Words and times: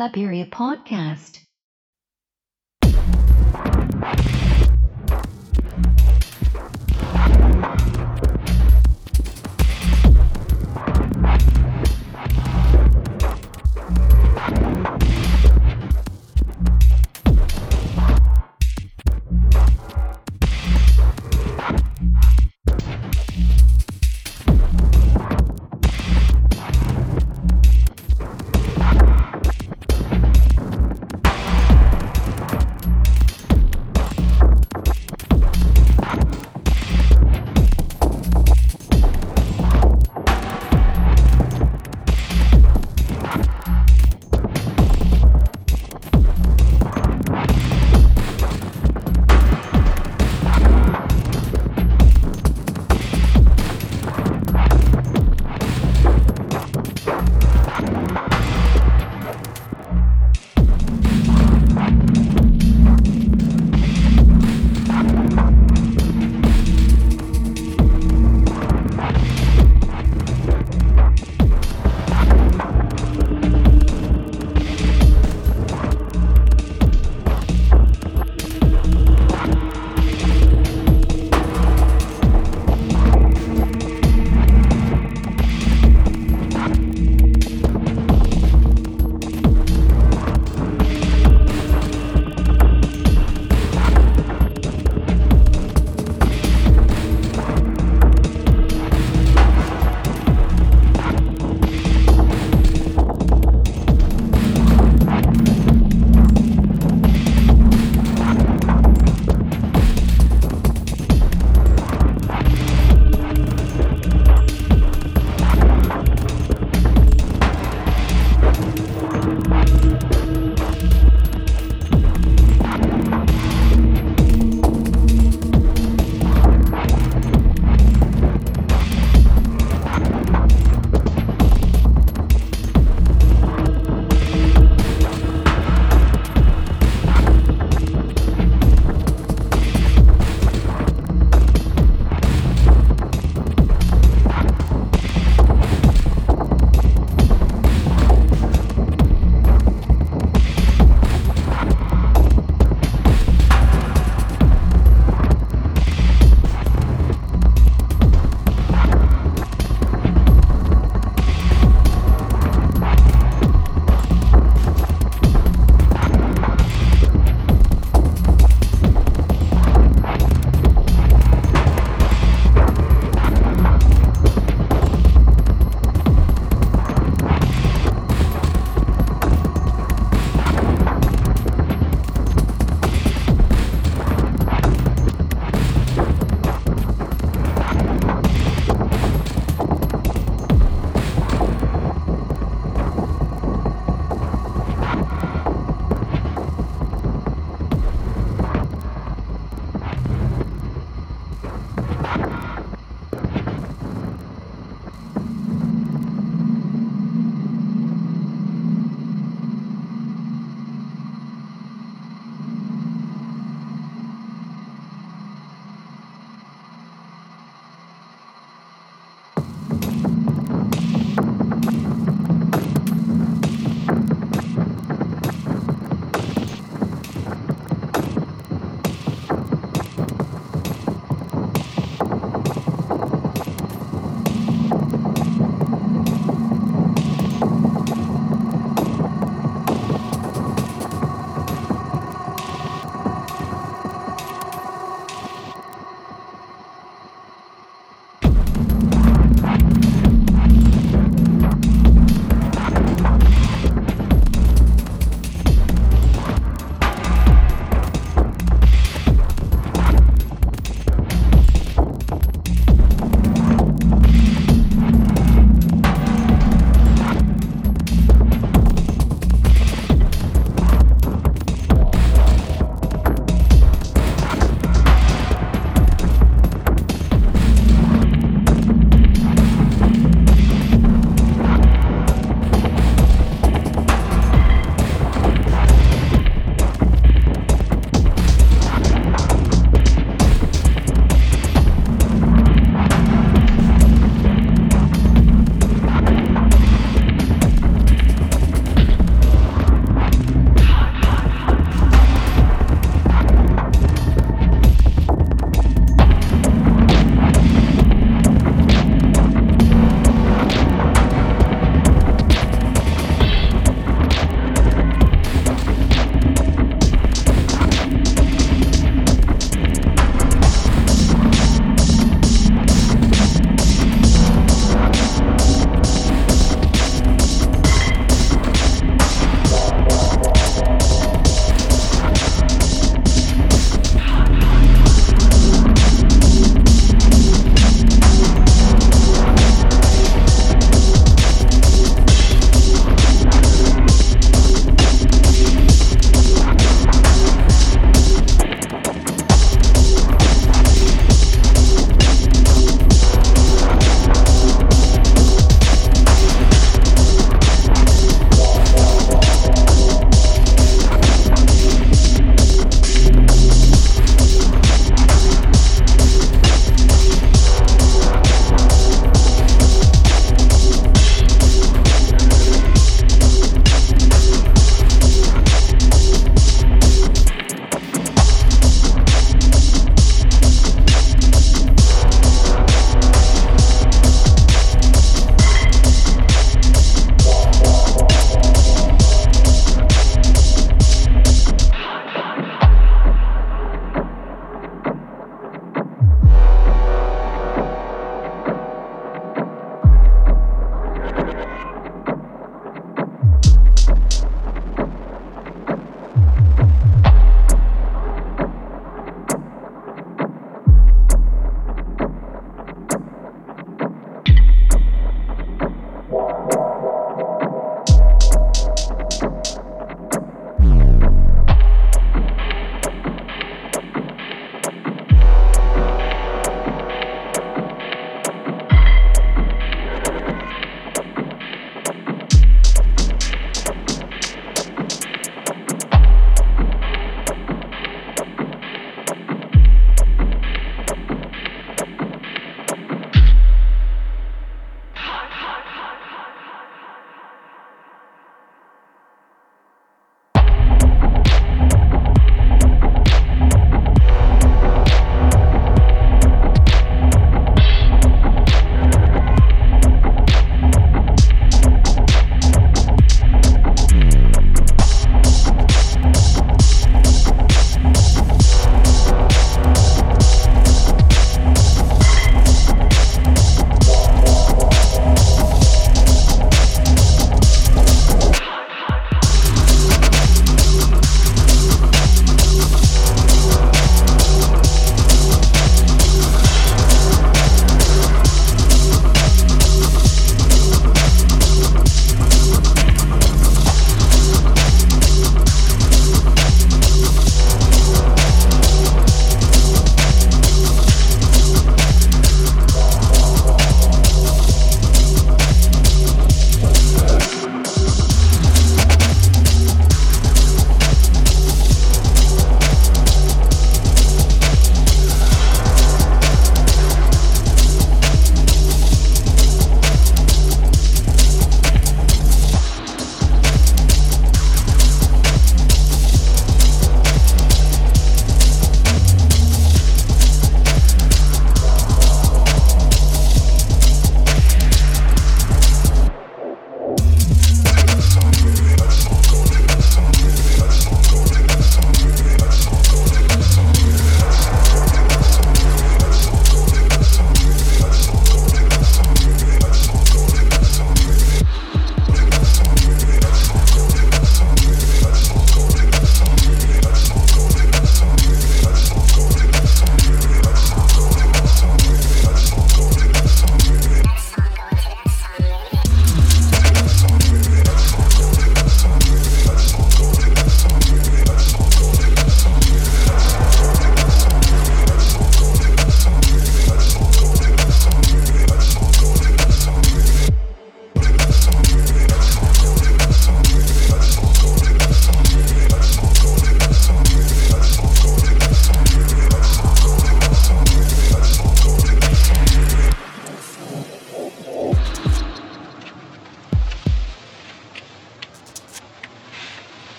Claperia 0.00 0.48
podcast. 0.48 1.40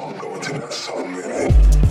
song, 0.00 0.16
going 0.18 0.40
to 0.40 0.52
that 0.54 0.72
song, 0.72 1.14
baby. 1.14 1.89